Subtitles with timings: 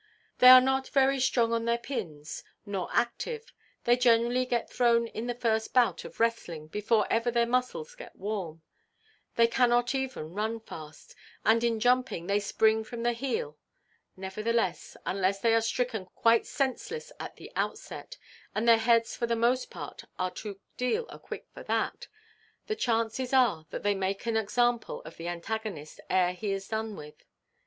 [0.39, 3.53] They are not very "strong on their pins," nor active;
[3.83, 8.15] they generally get thrown in the first bout of wrestling before ever their muscles get
[8.15, 8.63] warm;
[9.35, 11.13] they cannot even run fast,
[11.45, 13.59] and in jumping they spring from the heel;
[14.17, 19.69] nevertheless, unless they are stricken quite senseless at the outset—and their heads for the most
[19.69, 25.03] part are a deal too thick for that—the chances are that they make an example
[25.03, 27.23] of the antagonist ere he is done with.